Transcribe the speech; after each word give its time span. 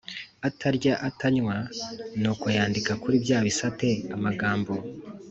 Atarya 0.47 0.93
atanywa 1.07 1.55
nuko 2.21 2.45
yandika 2.57 2.91
kuri 3.01 3.15
bya 3.23 3.37
bisate 3.45 3.89
amagambo 4.15 4.73